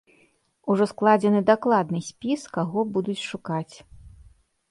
Ужо 0.75 0.85
складзены 0.91 1.41
дакладны 1.49 2.01
спіс, 2.09 2.41
каго 2.57 2.79
будуць 2.97 3.17
шукаць. 3.31 3.75